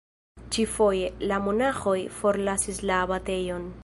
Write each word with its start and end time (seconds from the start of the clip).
Ĉi-foje, 0.55 1.11
la 1.31 1.37
monaĥoj 1.49 1.95
forlasis 2.21 2.81
la 2.91 2.99
abatejon. 3.03 3.71